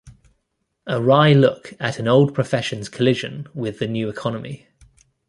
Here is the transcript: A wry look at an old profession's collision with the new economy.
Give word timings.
A 0.87 0.99
wry 0.99 1.31
look 1.33 1.75
at 1.79 1.99
an 1.99 2.07
old 2.07 2.33
profession's 2.33 2.89
collision 2.89 3.45
with 3.53 3.77
the 3.77 3.85
new 3.87 4.09
economy. 4.09 4.67